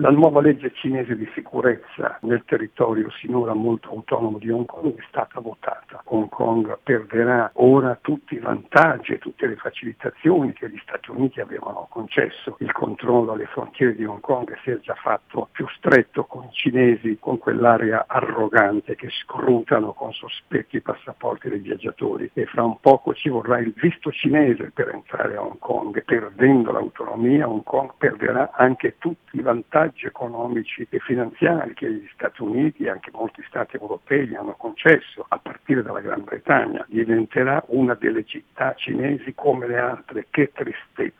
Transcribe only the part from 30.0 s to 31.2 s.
economici e